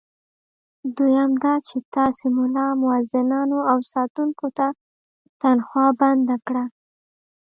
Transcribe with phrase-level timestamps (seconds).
[0.97, 4.67] دویم دا چې تاسي ملا، مؤذنانو او ساتونکو ته
[5.41, 6.63] تنخوا بنده کړه.